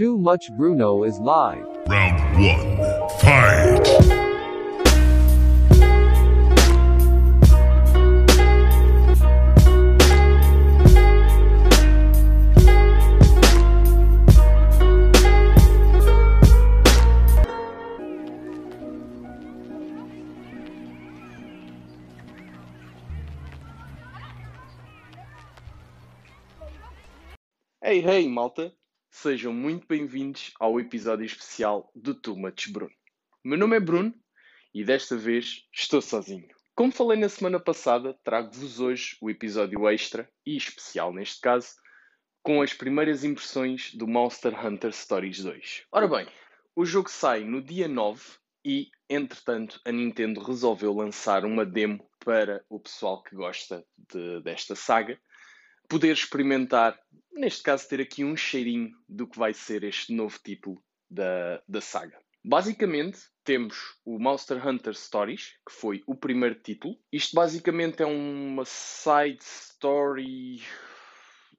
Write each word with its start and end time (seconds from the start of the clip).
Too 0.00 0.16
Much 0.16 0.50
Bruno 0.56 1.02
is 1.02 1.18
live. 1.18 1.66
Round 1.86 2.18
one. 2.42 3.18
Fight! 3.20 3.86
Hey, 27.82 28.00
hey, 28.00 28.28
malta! 28.28 28.72
Sejam 29.10 29.52
muito 29.52 29.86
bem-vindos 29.86 30.52
ao 30.58 30.78
episódio 30.80 31.26
especial 31.26 31.90
do 31.94 32.14
Too 32.14 32.36
Much 32.36 32.68
Bruno. 32.70 32.92
Meu 33.44 33.58
nome 33.58 33.76
é 33.76 33.80
Bruno 33.80 34.14
e 34.72 34.84
desta 34.84 35.16
vez 35.16 35.66
estou 35.72 36.00
sozinho. 36.00 36.48
Como 36.74 36.92
falei 36.92 37.18
na 37.18 37.28
semana 37.28 37.58
passada, 37.60 38.16
trago-vos 38.22 38.80
hoje 38.80 39.16
o 39.20 39.28
episódio 39.28 39.88
extra 39.88 40.30
e 40.46 40.56
especial 40.56 41.12
neste 41.12 41.40
caso, 41.40 41.74
com 42.42 42.62
as 42.62 42.72
primeiras 42.72 43.24
impressões 43.24 43.92
do 43.94 44.06
Monster 44.06 44.54
Hunter 44.64 44.92
Stories 44.92 45.42
2. 45.42 45.84
Ora 45.92 46.08
bem, 46.08 46.26
o 46.74 46.86
jogo 46.86 47.10
sai 47.10 47.44
no 47.44 47.60
dia 47.60 47.88
9 47.88 48.22
e, 48.64 48.90
entretanto, 49.08 49.80
a 49.84 49.92
Nintendo 49.92 50.40
resolveu 50.40 50.94
lançar 50.94 51.44
uma 51.44 51.66
demo 51.66 52.08
para 52.24 52.64
o 52.68 52.78
pessoal 52.78 53.22
que 53.22 53.34
gosta 53.34 53.84
de- 54.10 54.40
desta 54.42 54.74
saga 54.74 55.20
poder 55.90 56.12
experimentar, 56.12 56.96
neste 57.32 57.64
caso, 57.64 57.88
ter 57.88 58.00
aqui 58.00 58.24
um 58.24 58.36
cheirinho 58.36 58.92
do 59.08 59.26
que 59.26 59.36
vai 59.36 59.52
ser 59.52 59.82
este 59.82 60.14
novo 60.14 60.38
título 60.42 60.80
da, 61.10 61.60
da 61.68 61.80
saga. 61.80 62.16
Basicamente, 62.42 63.18
temos 63.44 63.76
o 64.04 64.18
Monster 64.18 64.64
Hunter 64.66 64.94
Stories, 64.94 65.54
que 65.68 65.74
foi 65.74 66.02
o 66.06 66.14
primeiro 66.14 66.54
título. 66.54 66.96
Isto 67.12 67.34
basicamente 67.34 68.02
é 68.02 68.06
uma 68.06 68.64
side 68.64 69.42
story, 69.42 70.62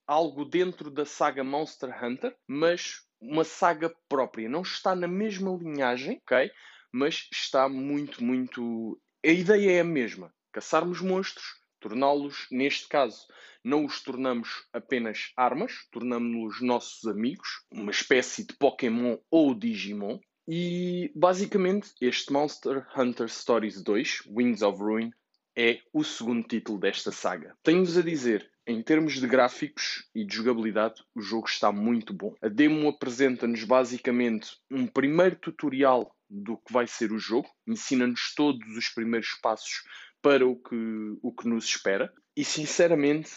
algo 0.07 0.45
dentro 0.45 0.89
da 0.89 1.05
saga 1.05 1.43
Monster 1.43 1.93
Hunter, 2.03 2.35
mas 2.47 3.01
uma 3.19 3.43
saga 3.43 3.93
própria. 4.07 4.49
Não 4.49 4.61
está 4.61 4.95
na 4.95 5.07
mesma 5.07 5.55
linhagem, 5.55 6.21
ok? 6.23 6.49
Mas 6.91 7.27
está 7.31 7.67
muito, 7.67 8.23
muito. 8.23 8.99
A 9.23 9.29
ideia 9.29 9.71
é 9.73 9.81
a 9.81 9.83
mesma: 9.83 10.33
caçarmos 10.53 11.01
monstros, 11.01 11.60
torná-los, 11.81 12.47
neste 12.49 12.87
caso, 12.87 13.27
não 13.63 13.85
os 13.85 14.01
tornamos 14.01 14.65
apenas 14.71 15.33
armas, 15.35 15.73
tornamos-los 15.91 16.61
nossos 16.61 17.05
amigos, 17.05 17.65
uma 17.69 17.91
espécie 17.91 18.45
de 18.45 18.53
Pokémon 18.53 19.17
ou 19.29 19.53
Digimon. 19.53 20.19
E 20.47 21.11
basicamente 21.15 21.91
este 21.99 22.31
Monster 22.31 22.87
Hunter 22.95 23.27
Stories 23.27 23.81
2, 23.83 24.23
Wings 24.27 24.61
of 24.61 24.81
Ruin, 24.81 25.11
é 25.55 25.79
o 25.93 26.03
segundo 26.03 26.47
título 26.47 26.79
desta 26.79 27.11
saga. 27.11 27.55
Tenho-vos 27.61 27.97
a 27.97 28.01
dizer, 28.01 28.49
em 28.65 28.81
termos 28.81 29.19
de 29.19 29.27
gráficos 29.27 30.07
e 30.15 30.23
de 30.23 30.35
jogabilidade, 30.35 31.03
o 31.13 31.21
jogo 31.21 31.47
está 31.47 31.71
muito 31.71 32.13
bom. 32.13 32.33
A 32.41 32.47
demo 32.47 32.87
apresenta-nos 32.87 33.63
basicamente 33.63 34.57
um 34.69 34.87
primeiro 34.87 35.35
tutorial 35.35 36.15
do 36.29 36.57
que 36.57 36.71
vai 36.71 36.87
ser 36.87 37.11
o 37.11 37.19
jogo, 37.19 37.49
ensina-nos 37.67 38.33
todos 38.33 38.65
os 38.77 38.87
primeiros 38.89 39.33
passos 39.41 39.83
para 40.21 40.45
o 40.47 40.55
que, 40.55 41.17
o 41.21 41.33
que 41.33 41.47
nos 41.47 41.65
espera. 41.65 42.13
E 42.35 42.45
sinceramente, 42.45 43.31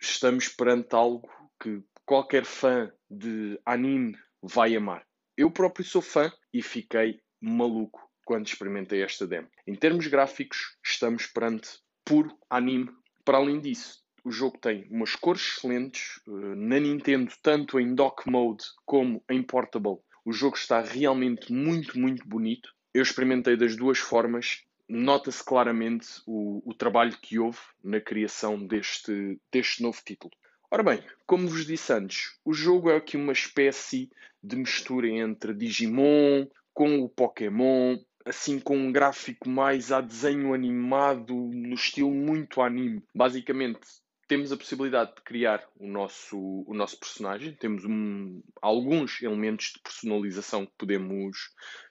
estamos 0.00 0.48
perante 0.48 0.94
algo 0.94 1.28
que 1.62 1.82
qualquer 2.04 2.44
fã 2.44 2.90
de 3.10 3.60
anime 3.64 4.16
vai 4.42 4.74
amar. 4.74 5.06
Eu 5.36 5.50
próprio 5.50 5.84
sou 5.84 6.02
fã 6.02 6.32
e 6.52 6.62
fiquei 6.62 7.20
maluco 7.40 8.00
quando 8.24 8.46
experimentei 8.46 9.02
esta 9.02 9.26
demo. 9.26 9.48
Em 9.66 9.74
termos 9.74 10.06
gráficos, 10.06 10.76
estamos 10.84 11.26
perante 11.26 11.68
puro 12.04 12.36
anime. 12.48 12.90
Para 13.24 13.38
além 13.38 13.60
disso, 13.60 14.00
o 14.24 14.30
jogo 14.30 14.58
tem 14.58 14.86
umas 14.90 15.16
cores 15.16 15.42
excelentes 15.42 16.20
eh, 16.26 16.54
na 16.56 16.78
Nintendo, 16.78 17.32
tanto 17.42 17.80
em 17.80 17.94
dock 17.94 18.28
mode 18.30 18.64
como 18.84 19.22
em 19.30 19.42
portable. 19.42 19.98
O 20.24 20.32
jogo 20.32 20.56
está 20.56 20.80
realmente 20.80 21.52
muito, 21.52 21.98
muito 21.98 22.26
bonito. 22.28 22.68
Eu 22.92 23.02
experimentei 23.02 23.56
das 23.56 23.76
duas 23.76 23.98
formas. 23.98 24.62
Nota-se 24.92 25.44
claramente 25.44 26.08
o, 26.26 26.60
o 26.68 26.74
trabalho 26.74 27.16
que 27.22 27.38
houve 27.38 27.60
na 27.82 28.00
criação 28.00 28.66
deste, 28.66 29.40
deste 29.52 29.82
novo 29.82 30.00
título. 30.04 30.32
Ora 30.68 30.82
bem, 30.82 31.00
como 31.26 31.46
vos 31.46 31.64
disse 31.64 31.92
antes, 31.92 32.36
o 32.44 32.52
jogo 32.52 32.90
é 32.90 32.96
aqui 32.96 33.16
uma 33.16 33.32
espécie 33.32 34.10
de 34.42 34.56
mistura 34.56 35.08
entre 35.08 35.54
Digimon 35.54 36.46
com 36.74 36.98
o 36.98 37.08
Pokémon, 37.08 37.98
assim 38.24 38.58
com 38.58 38.76
um 38.76 38.90
gráfico 38.90 39.48
mais 39.48 39.92
a 39.92 40.00
desenho 40.00 40.52
animado, 40.52 41.34
no 41.34 41.74
estilo 41.74 42.10
muito 42.12 42.60
anime. 42.60 43.00
Basicamente, 43.14 43.80
temos 44.26 44.50
a 44.50 44.56
possibilidade 44.56 45.14
de 45.14 45.22
criar 45.22 45.64
o 45.78 45.86
nosso, 45.86 46.36
o 46.66 46.74
nosso 46.74 46.98
personagem, 46.98 47.54
temos 47.54 47.84
um- 47.84 48.42
alguns 48.60 49.22
elementos 49.22 49.72
de 49.74 49.80
personalização 49.82 50.66
que 50.66 50.72
podemos, 50.76 51.36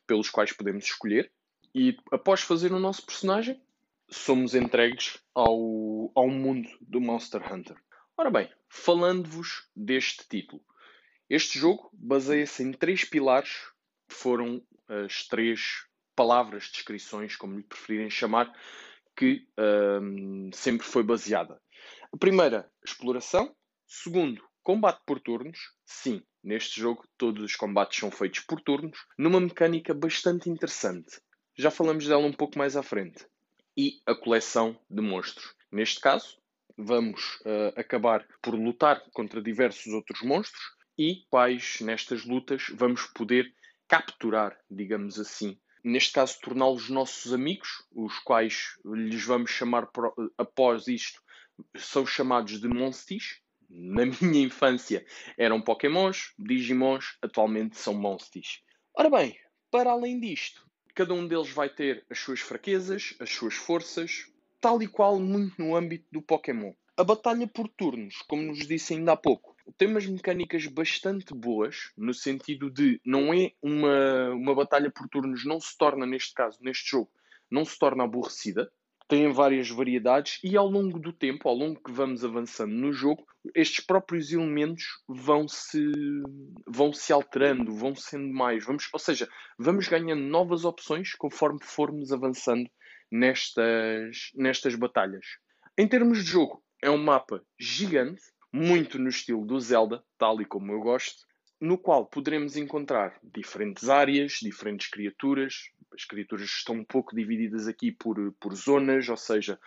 pelos 0.05 0.29
quais 0.29 0.51
podemos 0.51 0.83
escolher, 0.83 1.31
e 1.73 1.97
após 2.11 2.41
fazer 2.41 2.71
o 2.71 2.79
nosso 2.79 3.05
personagem, 3.05 3.61
somos 4.09 4.55
entregues 4.55 5.19
ao, 5.33 6.11
ao 6.15 6.27
mundo 6.27 6.69
do 6.81 6.99
Monster 6.99 7.41
Hunter. 7.51 7.77
Ora 8.17 8.31
bem, 8.31 8.49
falando-vos 8.67 9.67
deste 9.75 10.27
título, 10.27 10.61
este 11.29 11.59
jogo 11.59 11.89
baseia-se 11.93 12.63
em 12.63 12.71
três 12.71 13.05
pilares 13.05 13.51
que 14.07 14.15
foram 14.15 14.61
as 14.87 15.27
três 15.27 15.85
palavras, 16.15 16.69
descrições, 16.71 17.35
como 17.35 17.55
lhe 17.55 17.63
preferirem 17.63 18.09
chamar, 18.09 18.51
que 19.15 19.47
hum, 20.01 20.49
sempre 20.51 20.85
foi 20.85 21.03
baseada. 21.03 21.61
A 22.11 22.17
primeira, 22.17 22.69
exploração. 22.83 23.55
Segundo, 23.85 24.43
combate 24.63 25.01
por 25.05 25.19
turnos. 25.19 25.59
Sim, 25.85 26.23
neste 26.43 26.81
jogo 26.81 27.07
todos 27.17 27.43
os 27.43 27.55
combates 27.55 27.99
são 27.99 28.09
feitos 28.09 28.39
por 28.41 28.59
turnos, 28.61 28.97
numa 29.17 29.39
mecânica 29.39 29.93
bastante 29.93 30.49
interessante. 30.49 31.21
Já 31.59 31.69
falamos 31.69 32.07
dela 32.07 32.25
um 32.25 32.31
pouco 32.31 32.57
mais 32.57 32.77
à 32.77 32.81
frente. 32.81 33.27
E 33.75 34.01
a 34.05 34.15
coleção 34.15 34.79
de 34.89 35.01
monstros. 35.01 35.53
Neste 35.69 35.99
caso, 35.99 36.37
vamos 36.77 37.37
eh, 37.43 37.73
acabar 37.75 38.25
por 38.41 38.55
lutar 38.55 39.03
contra 39.11 39.41
diversos 39.41 39.87
outros 39.91 40.21
monstros 40.21 40.63
e 40.97 41.25
quais 41.29 41.81
nestas 41.81 42.23
lutas 42.23 42.67
vamos 42.73 43.07
poder 43.07 43.53
capturar, 43.89 44.57
digamos 44.71 45.19
assim. 45.19 45.59
Neste 45.83 46.13
caso, 46.13 46.39
torná-los 46.41 46.89
nossos 46.89 47.33
amigos, 47.33 47.85
os 47.93 48.17
quais 48.19 48.79
lhes 48.85 49.25
vamos 49.25 49.51
chamar 49.51 49.87
pro- 49.87 50.15
após 50.37 50.87
isto, 50.87 51.21
são 51.75 52.05
chamados 52.05 52.61
de 52.61 52.69
monstis. 52.69 53.41
Na 53.69 54.05
minha 54.21 54.45
infância 54.45 55.05
eram 55.37 55.61
pokémons, 55.61 56.33
digimons, 56.39 57.17
atualmente 57.21 57.77
são 57.77 57.93
monstis. 57.93 58.61
Ora 58.95 59.09
bem, 59.09 59.37
para 59.69 59.91
além 59.91 60.21
disto, 60.21 60.68
cada 60.93 61.13
um 61.13 61.27
deles 61.27 61.49
vai 61.49 61.69
ter 61.69 62.05
as 62.09 62.19
suas 62.19 62.39
fraquezas, 62.39 63.15
as 63.19 63.29
suas 63.29 63.53
forças, 63.53 64.25
tal 64.59 64.81
e 64.81 64.87
qual 64.87 65.19
muito 65.19 65.61
no 65.61 65.75
âmbito 65.75 66.05
do 66.11 66.21
Pokémon. 66.21 66.73
A 66.97 67.03
batalha 67.03 67.47
por 67.47 67.67
turnos, 67.69 68.21
como 68.27 68.43
nos 68.43 68.67
disse 68.67 68.93
ainda 68.93 69.13
há 69.13 69.17
pouco, 69.17 69.55
tem 69.77 69.87
umas 69.87 70.05
mecânicas 70.05 70.65
bastante 70.67 71.33
boas, 71.33 71.91
no 71.97 72.13
sentido 72.13 72.69
de 72.69 72.99
não 73.05 73.33
é 73.33 73.51
uma, 73.61 74.31
uma 74.31 74.55
batalha 74.55 74.91
por 74.91 75.07
turnos, 75.07 75.45
não 75.45 75.59
se 75.61 75.77
torna, 75.77 76.05
neste 76.05 76.33
caso, 76.33 76.57
neste 76.61 76.89
jogo, 76.89 77.11
não 77.49 77.63
se 77.63 77.77
torna 77.77 78.03
aborrecida. 78.03 78.71
Tem 79.09 79.33
várias 79.33 79.67
variedades 79.67 80.39
e 80.43 80.55
ao 80.55 80.67
longo 80.67 80.99
do 80.99 81.11
tempo, 81.11 81.49
ao 81.49 81.55
longo 81.55 81.81
que 81.81 81.91
vamos 81.91 82.23
avançando 82.23 82.71
no 82.71 82.93
jogo, 82.93 83.25
estes 83.55 83.83
próprios 83.83 84.31
elementos 84.31 84.83
vão 85.07 85.47
se, 85.47 85.83
vão 86.67 86.93
se 86.93 87.11
alterando, 87.11 87.75
vão 87.75 87.95
sendo 87.95 88.31
mais. 88.31 88.63
Vamos, 88.63 88.87
ou 88.93 88.99
seja, 88.99 89.27
vamos 89.57 89.87
ganhando 89.87 90.21
novas 90.21 90.63
opções 90.63 91.15
conforme 91.15 91.57
formos 91.63 92.11
avançando 92.13 92.69
nestas, 93.11 94.29
nestas 94.35 94.75
batalhas. 94.75 95.25
Em 95.75 95.87
termos 95.87 96.23
de 96.23 96.29
jogo, 96.29 96.63
é 96.79 96.91
um 96.91 97.03
mapa 97.03 97.43
gigante, 97.59 98.21
muito 98.53 98.99
no 98.99 99.09
estilo 99.09 99.43
do 99.43 99.59
Zelda, 99.59 100.03
tal 100.19 100.39
e 100.39 100.45
como 100.45 100.71
eu 100.71 100.81
gosto, 100.81 101.25
no 101.59 101.77
qual 101.77 102.05
poderemos 102.05 102.55
encontrar 102.55 103.19
diferentes 103.23 103.89
áreas, 103.89 104.33
diferentes 104.41 104.87
criaturas. 104.87 105.55
As 105.99 106.05
criaturas 106.05 106.47
estão 106.47 106.75
um 106.75 106.85
pouco 106.85 107.13
divididas 107.13 107.67
aqui 107.67 107.91
por, 107.91 108.31
por 108.39 108.55
zonas, 108.55 109.09
ou 109.09 109.17
seja, 109.17 109.59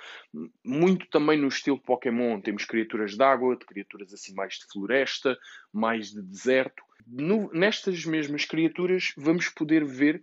muito 0.65 1.07
também 1.09 1.39
no 1.39 1.49
estilo 1.49 1.79
Pokémon. 1.79 2.41
Temos 2.41 2.65
criaturas 2.65 3.15
de 3.15 3.23
água, 3.23 3.55
criaturas 3.59 4.15
assim 4.15 4.33
mais 4.33 4.55
de 4.55 4.65
floresta, 4.73 5.39
mais 5.71 6.11
de 6.11 6.23
deserto. 6.23 6.83
No- 7.07 7.53
nestas 7.53 8.07
mesmas 8.07 8.47
criaturas, 8.47 9.13
vamos 9.15 9.51
poder 9.51 9.85
ver 9.85 10.23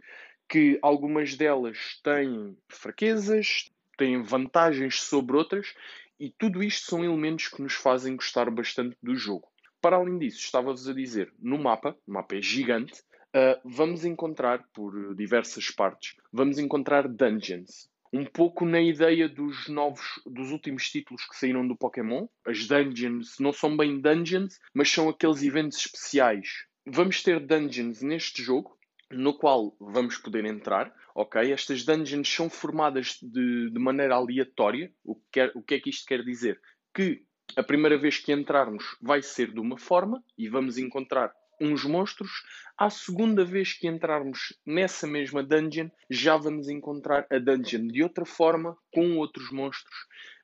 que 0.50 0.80
algumas 0.82 1.36
delas 1.36 2.00
têm 2.04 2.58
fraquezas, 2.68 3.72
têm 3.96 4.24
vantagens 4.24 5.00
sobre 5.00 5.38
outras, 5.38 5.76
e 6.20 6.32
tudo 6.32 6.64
isto 6.64 6.88
são 6.88 7.06
elementos 7.06 7.50
que 7.50 7.62
nos 7.62 7.76
fazem 7.76 8.16
gostar 8.16 8.50
bastante 8.50 8.98
do 9.04 9.16
jogo. 9.16 9.48
Para 9.80 9.98
além 9.98 10.18
disso, 10.18 10.40
estava-vos 10.40 10.90
a 10.90 10.94
dizer, 10.94 11.32
no 11.38 11.60
mapa, 11.60 11.96
o 12.08 12.12
mapa 12.14 12.36
é 12.36 12.42
gigante, 12.42 13.04
uh, 13.36 13.60
vamos 13.64 14.06
encontrar 14.06 14.64
por 14.74 15.16
diversas 15.16 15.70
partes, 15.70 16.16
vamos 16.32 16.58
encontrar 16.60 17.08
dungeons. 17.08 17.90
Um 18.12 18.26
pouco 18.26 18.66
na 18.66 18.82
ideia 18.82 19.30
dos 19.30 19.68
novos, 19.68 20.20
dos 20.26 20.52
últimos 20.52 20.90
títulos 20.90 21.28
que 21.28 21.38
saíram 21.38 21.68
do 21.68 21.78
Pokémon. 21.78 22.28
As 22.44 22.66
dungeons 22.66 23.36
não 23.40 23.54
são 23.54 23.78
bem 23.78 24.02
dungeons, 24.02 24.60
mas 24.74 24.90
são 24.90 25.10
aqueles 25.10 25.44
eventos 25.44 25.78
especiais. 25.78 26.66
Vamos 26.88 27.22
ter 27.22 27.40
dungeons 27.40 28.02
neste 28.02 28.42
jogo, 28.42 28.76
no 29.12 29.38
qual 29.38 29.76
vamos 29.80 30.18
poder 30.18 30.46
entrar, 30.46 30.92
ok? 31.14 31.52
Estas 31.52 31.84
dungeons 31.84 32.28
são 32.28 32.50
formadas 32.50 33.20
de, 33.22 33.70
de 33.70 33.80
maneira 33.80 34.16
aleatória. 34.16 34.92
O 35.04 35.14
que, 35.14 35.26
quer, 35.32 35.52
o 35.54 35.62
que 35.62 35.76
é 35.76 35.80
que 35.80 35.92
isto 35.92 36.08
quer 36.08 36.24
dizer? 36.24 36.60
Que 36.92 37.24
a 37.56 37.64
primeira 37.64 37.98
vez 37.98 38.18
que 38.18 38.32
entrarmos 38.32 38.98
vai 39.00 39.22
ser 39.22 39.52
de 39.52 39.60
uma 39.60 39.78
forma 39.78 40.24
e 40.38 40.48
vamos 40.48 40.80
encontrar 40.80 41.32
uns 41.60 41.84
monstros. 41.86 42.32
À 42.78 42.90
segunda 42.90 43.44
vez 43.44 43.74
que 43.74 43.88
entrarmos 43.88 44.58
nessa 44.66 45.06
mesma 45.06 45.44
dungeon, 45.44 45.90
já 46.10 46.38
vamos 46.38 46.70
encontrar 46.70 47.28
a 47.30 47.38
dungeon 47.38 47.88
de 47.88 48.02
outra 48.02 48.26
forma, 48.26 48.78
com 48.94 49.18
outros 49.18 49.52
monstros, 49.52 49.96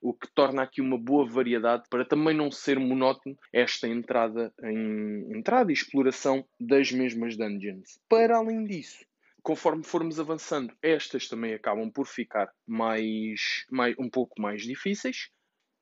o 0.02 0.14
que 0.14 0.28
torna 0.34 0.62
aqui 0.62 0.82
uma 0.82 0.98
boa 0.98 1.26
variedade 1.26 1.84
para 1.90 2.04
também 2.04 2.36
não 2.36 2.52
ser 2.52 2.78
monótono 2.78 3.38
esta 3.54 3.88
entrada 3.88 4.54
em 4.64 5.38
entrada 5.38 5.72
e 5.72 5.74
exploração 5.74 6.46
das 6.60 6.92
mesmas 6.92 7.38
dungeons. 7.38 8.00
Para 8.10 8.38
além 8.38 8.66
disso, 8.66 9.06
conforme 9.42 9.84
formos 9.84 10.20
avançando, 10.20 10.74
estas 10.82 11.28
também 11.28 11.54
acabam 11.54 11.90
por 11.90 12.08
ficar 12.08 12.52
mais, 12.68 13.66
mais 13.70 13.96
um 13.98 14.10
pouco 14.10 14.42
mais 14.42 14.64
difíceis. 14.64 15.30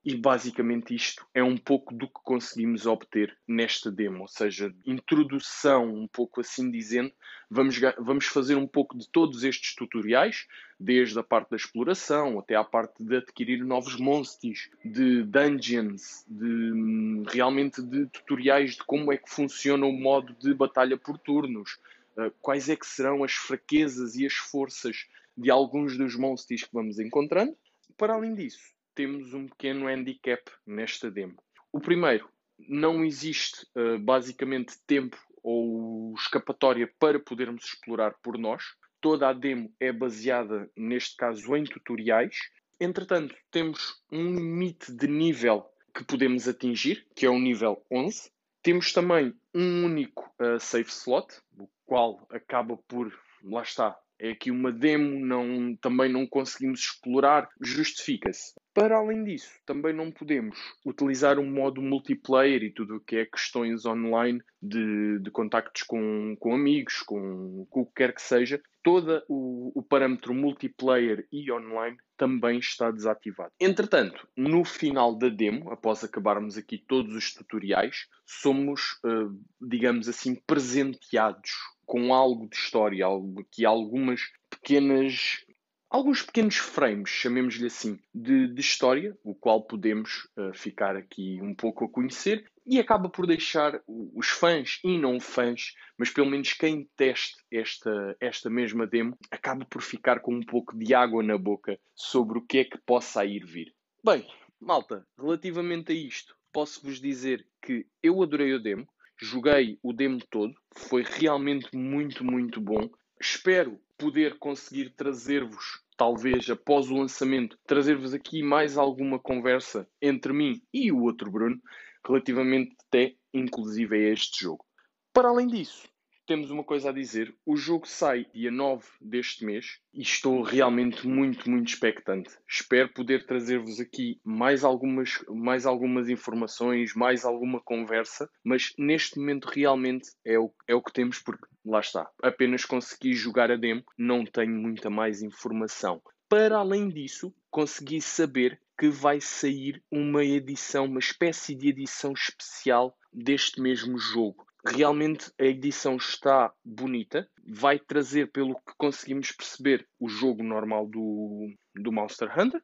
E 0.05 0.17
basicamente 0.17 0.93
isto 0.93 1.25
é 1.33 1.41
um 1.41 1.55
pouco 1.55 1.93
do 1.93 2.07
que 2.07 2.19
conseguimos 2.25 2.85
obter 2.85 3.37
nesta 3.47 3.89
demo, 3.89 4.23
ou 4.23 4.27
seja, 4.27 4.73
introdução, 4.85 5.93
um 5.93 6.07
pouco 6.07 6.41
assim 6.41 6.69
dizendo, 6.69 7.09
vamos, 7.49 7.79
vamos 7.97 8.25
fazer 8.25 8.55
um 8.55 8.67
pouco 8.67 8.97
de 8.97 9.07
todos 9.09 9.45
estes 9.45 9.73
tutoriais, 9.75 10.45
desde 10.77 11.17
a 11.17 11.23
parte 11.23 11.51
da 11.51 11.55
exploração 11.55 12.37
até 12.37 12.53
à 12.53 12.65
parte 12.65 13.01
de 13.01 13.15
adquirir 13.15 13.63
novos 13.63 13.95
monstros, 13.95 14.69
de 14.83 15.23
dungeons, 15.23 16.25
de 16.27 17.23
realmente 17.31 17.81
de 17.81 18.05
tutoriais 18.07 18.75
de 18.75 18.83
como 18.83 19.13
é 19.13 19.17
que 19.17 19.29
funciona 19.29 19.85
o 19.85 19.93
modo 19.93 20.33
de 20.33 20.53
batalha 20.53 20.97
por 20.97 21.17
turnos, 21.17 21.79
uh, 22.17 22.29
quais 22.41 22.67
é 22.67 22.75
que 22.75 22.85
serão 22.85 23.23
as 23.23 23.31
fraquezas 23.31 24.15
e 24.15 24.25
as 24.25 24.33
forças 24.33 25.07
de 25.37 25.49
alguns 25.49 25.97
dos 25.97 26.17
monstros 26.17 26.63
que 26.63 26.73
vamos 26.73 26.99
encontrando. 26.99 27.55
Para 27.97 28.15
além 28.15 28.35
disso, 28.35 28.72
temos 28.93 29.33
um 29.33 29.47
pequeno 29.47 29.87
handicap 29.87 30.43
nesta 30.65 31.09
demo. 31.09 31.35
O 31.71 31.79
primeiro, 31.79 32.29
não 32.57 33.03
existe 33.03 33.65
uh, 33.75 33.97
basicamente 33.99 34.77
tempo 34.85 35.17
ou 35.41 36.13
escapatória 36.15 36.89
para 36.99 37.19
podermos 37.19 37.65
explorar 37.65 38.13
por 38.21 38.37
nós. 38.37 38.63
Toda 39.01 39.27
a 39.27 39.33
demo 39.33 39.73
é 39.79 39.91
baseada, 39.91 40.69
neste 40.77 41.17
caso, 41.17 41.55
em 41.55 41.65
tutoriais. 41.65 42.37
Entretanto, 42.79 43.35
temos 43.51 44.01
um 44.11 44.35
limite 44.35 44.91
de 44.93 45.07
nível 45.07 45.65
que 45.93 46.03
podemos 46.03 46.47
atingir, 46.47 47.05
que 47.15 47.25
é 47.25 47.29
o 47.29 47.39
nível 47.39 47.85
11. 47.91 48.31
Temos 48.61 48.93
também 48.93 49.33
um 49.53 49.85
único 49.85 50.33
uh, 50.39 50.59
save 50.59 50.89
slot, 50.89 51.27
o 51.57 51.67
qual 51.85 52.25
acaba 52.31 52.77
por, 52.87 53.13
lá 53.43 53.61
está, 53.61 53.99
é 54.17 54.31
aqui 54.31 54.49
uma 54.49 54.71
demo, 54.71 55.19
não, 55.19 55.75
também 55.75 56.09
não 56.09 56.25
conseguimos 56.25 56.79
explorar, 56.79 57.49
justifica-se. 57.59 58.53
Para 58.73 58.97
além 58.97 59.23
disso, 59.23 59.51
também 59.65 59.93
não 59.93 60.11
podemos 60.11 60.57
utilizar 60.83 61.37
um 61.37 61.49
modo 61.49 61.81
multiplayer 61.81 62.63
e 62.63 62.71
tudo 62.71 62.95
o 62.95 62.99
que 62.99 63.17
é 63.17 63.25
questões 63.25 63.85
online 63.85 64.41
de, 64.59 65.19
de 65.19 65.29
contactos 65.29 65.83
com, 65.83 66.35
com 66.39 66.55
amigos, 66.55 67.01
com, 67.03 67.67
com 67.69 67.81
o 67.81 67.85
que 67.85 67.93
quer 67.95 68.15
que 68.15 68.21
seja. 68.21 68.59
Todo 68.81 69.23
o, 69.29 69.71
o 69.75 69.83
parâmetro 69.83 70.33
multiplayer 70.33 71.27
e 71.31 71.51
online 71.51 71.97
também 72.17 72.57
está 72.57 72.89
desativado. 72.89 73.51
Entretanto, 73.59 74.27
no 74.35 74.65
final 74.65 75.15
da 75.15 75.29
demo, 75.29 75.71
após 75.71 76.03
acabarmos 76.03 76.57
aqui 76.57 76.77
todos 76.77 77.15
os 77.15 77.33
tutoriais, 77.33 78.07
somos, 78.25 78.99
uh, 79.05 79.39
digamos 79.61 80.09
assim, 80.09 80.35
presenteados 80.35 81.51
com 81.85 82.13
algo 82.13 82.49
de 82.49 82.55
história, 82.55 83.05
algo 83.05 83.45
que 83.51 83.65
algumas 83.65 84.21
pequenas 84.49 85.45
alguns 85.93 86.23
pequenos 86.23 86.57
frames, 86.57 87.07
chamemos-lhe 87.07 87.67
assim, 87.67 87.99
de, 88.13 88.47
de, 88.47 88.59
história, 88.59 89.15
o 89.23 89.35
qual 89.35 89.61
podemos 89.61 90.27
uh, 90.35 90.51
ficar 90.51 90.95
aqui 90.95 91.39
um 91.39 91.53
pouco 91.53 91.85
a 91.85 91.89
conhecer 91.89 92.51
e 92.65 92.79
acaba 92.79 93.07
por 93.09 93.27
deixar 93.27 93.79
os 93.87 94.27
fãs 94.27 94.79
e 94.83 94.97
não 94.97 95.19
fãs, 95.19 95.75
mas 95.95 96.09
pelo 96.09 96.29
menos 96.29 96.51
quem 96.53 96.89
teste 96.97 97.35
esta, 97.51 98.17
esta 98.19 98.49
mesma 98.49 98.87
demo, 98.87 99.15
acaba 99.29 99.65
por 99.65 99.83
ficar 99.83 100.19
com 100.21 100.33
um 100.33 100.43
pouco 100.43 100.75
de 100.75 100.95
água 100.95 101.21
na 101.21 101.37
boca 101.37 101.79
sobre 101.93 102.39
o 102.39 102.41
que 102.41 102.57
é 102.57 102.63
que 102.63 102.79
possa 102.79 103.23
ir 103.23 103.45
vir. 103.45 103.71
Bem, 104.03 104.25
malta, 104.59 105.05
relativamente 105.15 105.91
a 105.91 105.95
isto, 105.95 106.35
posso-vos 106.51 106.99
dizer 106.99 107.45
que 107.61 107.85
eu 108.01 108.23
adorei 108.23 108.53
o 108.53 108.59
demo, 108.59 108.87
joguei 109.21 109.77
o 109.83 109.93
demo 109.93 110.19
todo, 110.31 110.55
foi 110.75 111.03
realmente 111.03 111.69
muito, 111.75 112.23
muito 112.23 112.59
bom. 112.59 112.89
Espero 113.23 113.79
poder 113.97 114.37
conseguir 114.37 114.89
trazer-vos 114.97 115.81
talvez 115.95 116.49
após 116.49 116.91
o 116.91 116.97
lançamento, 116.97 117.57
trazer-vos 117.65 118.13
aqui 118.13 118.43
mais 118.43 118.77
alguma 118.77 119.17
conversa 119.17 119.87
entre 120.01 120.33
mim 120.33 120.61
e 120.73 120.91
o 120.91 121.03
outro 121.03 121.31
Bruno, 121.31 121.57
relativamente 122.05 122.75
até 122.85 123.15
inclusive 123.33 123.95
a 123.95 124.11
este 124.11 124.43
jogo. 124.43 124.65
Para 125.13 125.29
além 125.29 125.47
disso, 125.47 125.87
temos 126.25 126.51
uma 126.51 126.63
coisa 126.63 126.89
a 126.89 126.93
dizer. 126.93 127.35
O 127.45 127.55
jogo 127.55 127.87
sai 127.87 128.25
dia 128.33 128.51
9 128.51 128.85
deste 129.01 129.45
mês 129.45 129.79
e 129.93 130.01
estou 130.01 130.41
realmente 130.41 131.07
muito, 131.07 131.49
muito 131.49 131.67
expectante. 131.67 132.29
Espero 132.47 132.89
poder 132.93 133.25
trazer-vos 133.25 133.79
aqui 133.79 134.19
mais 134.23 134.63
algumas, 134.63 135.23
mais 135.29 135.65
algumas 135.65 136.09
informações, 136.09 136.93
mais 136.95 137.25
alguma 137.25 137.59
conversa, 137.61 138.29
mas 138.43 138.73
neste 138.77 139.19
momento 139.19 139.45
realmente 139.45 140.09
é 140.25 140.39
o, 140.39 140.51
é 140.67 140.75
o 140.75 140.81
que 140.81 140.93
temos 140.93 141.19
porque 141.19 141.45
lá 141.65 141.79
está. 141.79 142.09
Apenas 142.21 142.65
consegui 142.65 143.13
jogar 143.13 143.51
a 143.51 143.55
demo, 143.55 143.83
não 143.97 144.25
tenho 144.25 144.55
muita 144.55 144.89
mais 144.89 145.21
informação. 145.21 146.01
Para 146.29 146.57
além 146.57 146.89
disso, 146.89 147.33
consegui 147.49 148.01
saber 148.01 148.59
que 148.77 148.89
vai 148.89 149.21
sair 149.21 149.83
uma 149.91 150.25
edição, 150.25 150.85
uma 150.85 150.99
espécie 150.99 151.53
de 151.53 151.69
edição 151.69 152.13
especial 152.13 152.97
deste 153.13 153.61
mesmo 153.61 153.97
jogo 153.99 154.45
realmente 154.65 155.31
a 155.39 155.43
edição 155.43 155.97
está 155.97 156.53
bonita, 156.63 157.29
vai 157.45 157.77
trazer, 157.77 158.31
pelo 158.31 158.55
que 158.55 158.73
conseguimos 158.77 159.31
perceber, 159.31 159.87
o 159.99 160.07
jogo 160.07 160.43
normal 160.43 160.87
do, 160.87 161.53
do 161.75 161.91
Monster 161.91 162.31
Hunter, 162.37 162.61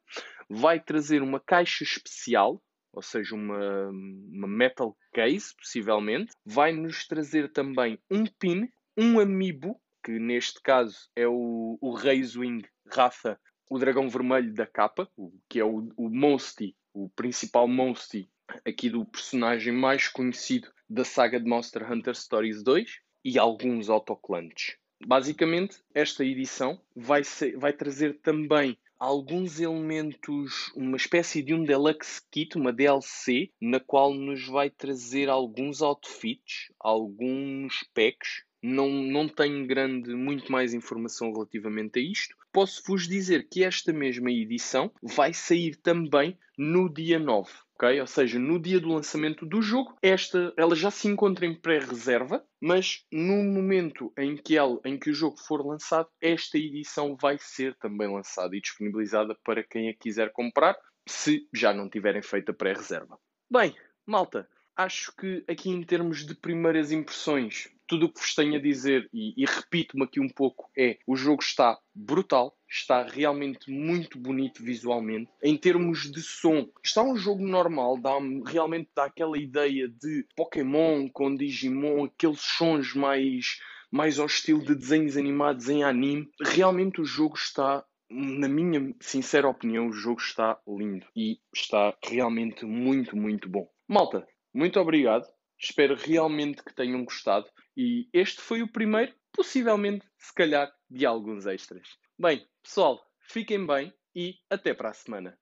vai 0.49 0.79
trazer 0.79 1.21
uma 1.21 1.39
caixa 1.39 1.83
especial, 1.83 2.61
ou 2.93 3.01
seja, 3.01 3.35
uma, 3.35 3.89
uma 3.89 4.47
metal 4.47 4.97
case, 5.13 5.53
possivelmente, 5.55 6.33
vai 6.45 6.71
nos 6.71 7.05
trazer 7.07 7.51
também 7.51 7.99
um 8.09 8.25
pin, 8.25 8.69
um 8.97 9.19
amiibo, 9.19 9.79
que 10.03 10.17
neste 10.17 10.61
caso 10.61 11.09
é 11.15 11.27
o, 11.27 11.77
o 11.81 11.93
Razewing 11.93 12.63
Rafa, 12.91 13.39
o 13.69 13.77
dragão 13.77 14.09
vermelho 14.09 14.53
da 14.53 14.65
capa, 14.65 15.07
que 15.47 15.59
é 15.59 15.65
o, 15.65 15.91
o 15.95 16.09
Monsty, 16.09 16.75
o 16.93 17.09
principal 17.09 17.67
Monsty 17.67 18.29
aqui 18.65 18.89
do 18.89 19.05
personagem 19.05 19.71
mais 19.71 20.07
conhecido 20.07 20.71
da 20.89 21.03
saga 21.03 21.39
de 21.39 21.47
Monster 21.47 21.89
Hunter 21.91 22.15
Stories 22.15 22.63
2 22.63 22.99
e 23.23 23.37
alguns 23.37 23.89
autocolantes. 23.89 24.75
Basicamente, 25.05 25.77
esta 25.93 26.25
edição 26.25 26.81
vai, 26.95 27.23
ser, 27.23 27.57
vai 27.57 27.71
trazer 27.71 28.19
também 28.21 28.77
alguns 28.97 29.59
elementos, 29.59 30.71
uma 30.75 30.97
espécie 30.97 31.41
de 31.41 31.53
um 31.53 31.63
deluxe 31.63 32.21
kit, 32.29 32.57
uma 32.57 32.73
DLC, 32.73 33.49
na 33.61 33.79
qual 33.79 34.13
nos 34.13 34.45
vai 34.47 34.69
trazer 34.69 35.29
alguns 35.29 35.81
outfits, 35.81 36.69
alguns 36.79 37.81
packs. 37.93 38.43
Não, 38.61 38.89
não 38.89 39.29
tenho 39.29 39.65
grande, 39.65 40.13
muito 40.13 40.51
mais 40.51 40.73
informação 40.73 41.31
relativamente 41.31 41.97
a 41.97 42.01
isto. 42.01 42.35
Posso 42.51 42.83
vos 42.85 43.07
dizer 43.07 43.47
que 43.47 43.63
esta 43.63 43.93
mesma 43.93 44.29
edição 44.29 44.91
vai 45.01 45.33
sair 45.33 45.77
também 45.77 46.37
no 46.57 46.93
dia 46.93 47.17
9 47.17 47.49
Ou 47.81 48.07
seja, 48.07 48.37
no 48.37 48.59
dia 48.59 48.79
do 48.79 48.89
lançamento 48.89 49.45
do 49.45 49.61
jogo, 49.61 49.97
esta 50.01 50.53
ela 50.57 50.75
já 50.75 50.91
se 50.91 51.07
encontra 51.07 51.45
em 51.45 51.55
pré-reserva, 51.55 52.43
mas 52.61 53.05
no 53.11 53.43
momento 53.43 54.11
em 54.17 54.35
que, 54.35 54.57
ela, 54.57 54.79
em 54.83 54.97
que 54.97 55.09
o 55.09 55.13
jogo 55.13 55.37
for 55.37 55.65
lançado, 55.65 56.09
esta 56.21 56.57
edição 56.57 57.15
vai 57.15 57.37
ser 57.39 57.75
também 57.75 58.13
lançada 58.13 58.55
e 58.55 58.61
disponibilizada 58.61 59.35
para 59.43 59.63
quem 59.63 59.89
a 59.89 59.95
quiser 59.95 60.31
comprar, 60.31 60.77
se 61.07 61.47
já 61.53 61.73
não 61.73 61.89
tiverem 61.89 62.21
feito 62.21 62.51
a 62.51 62.53
pré-reserva. 62.53 63.17
Bem, 63.51 63.75
malta, 64.05 64.47
acho 64.75 65.15
que 65.15 65.43
aqui 65.47 65.69
em 65.69 65.83
termos 65.83 66.25
de 66.25 66.35
primeiras 66.35 66.91
impressões 66.91 67.69
tudo 67.89 68.05
o 68.05 68.09
que 68.09 68.21
vos 68.21 68.35
tenho 68.35 68.55
a 68.55 68.61
dizer, 68.61 69.09
e, 69.11 69.33
e 69.35 69.45
repito-me 69.45 70.03
aqui 70.03 70.19
um 70.19 70.29
pouco, 70.29 70.69
é 70.77 70.99
o 71.07 71.15
jogo 71.15 71.41
está 71.41 71.77
brutal, 71.93 72.55
está 72.69 73.03
realmente 73.03 73.69
muito 73.71 74.19
bonito 74.19 74.63
visualmente. 74.63 75.31
Em 75.43 75.57
termos 75.57 76.09
de 76.09 76.21
som, 76.21 76.69
está 76.83 77.03
um 77.03 77.17
jogo 77.17 77.45
normal, 77.45 77.97
dá 77.97 78.11
realmente 78.45 78.89
dá 78.95 79.05
aquela 79.05 79.37
ideia 79.37 79.87
de 79.87 80.25
Pokémon 80.35 81.09
com 81.09 81.35
Digimon, 81.35 82.05
aqueles 82.05 82.41
sons 82.41 82.93
mais 82.93 83.57
mais 83.91 84.19
ao 84.19 84.27
estilo 84.27 84.63
de 84.63 84.75
desenhos 84.75 85.17
animados 85.17 85.67
em 85.67 85.83
anime. 85.83 86.29
Realmente 86.39 87.01
o 87.01 87.05
jogo 87.05 87.35
está 87.35 87.83
na 88.07 88.47
minha 88.47 88.93
sincera 88.99 89.49
opinião, 89.49 89.87
o 89.87 89.93
jogo 89.93 90.21
está 90.21 90.59
lindo 90.67 91.07
e 91.15 91.39
está 91.53 91.95
realmente 92.03 92.65
muito, 92.65 93.17
muito 93.17 93.49
bom. 93.49 93.67
Malta, 93.87 94.27
muito 94.53 94.79
obrigado. 94.79 95.25
Espero 95.59 95.95
realmente 95.95 96.63
que 96.63 96.73
tenham 96.73 97.03
gostado. 97.03 97.47
E 97.75 98.09
este 98.13 98.41
foi 98.41 98.61
o 98.61 98.71
primeiro, 98.71 99.13
possivelmente, 99.31 100.05
se 100.17 100.33
calhar, 100.33 100.73
de 100.89 101.05
alguns 101.05 101.45
extras. 101.45 101.97
Bem, 102.17 102.47
pessoal, 102.63 102.99
fiquem 103.21 103.65
bem 103.65 103.93
e 104.15 104.35
até 104.49 104.73
para 104.73 104.89
a 104.89 104.93
semana. 104.93 105.37